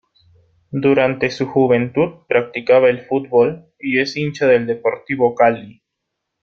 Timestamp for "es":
3.99-4.17